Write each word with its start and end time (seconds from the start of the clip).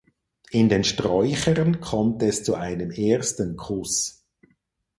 In 0.49 0.67
den 0.67 0.83
Sträuchern 0.83 1.79
kommt 1.79 2.23
es 2.23 2.43
zu 2.43 2.55
einem 2.55 2.89
ersten 2.89 3.55
Kuss. 3.55 4.25